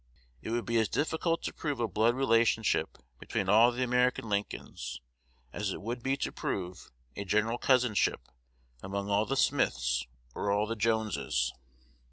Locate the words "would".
0.49-0.65, 5.79-6.01